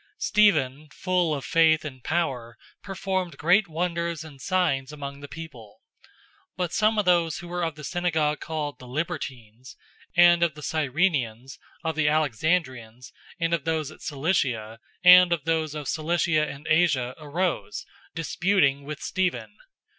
[0.01, 5.83] 006:008 Stephen, full of faith and power, performed great wonders and signs among the people.
[6.57, 9.77] 006:009 But some of those who were of the synagogue called "The Libertines,"
[10.15, 17.85] and of the Cyrenians, of the Alexandrians, and of those of Cilicia and Asia arose,
[18.15, 19.55] disputing with Stephen.